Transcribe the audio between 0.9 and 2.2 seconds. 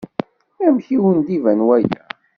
i wen-d-iban waya?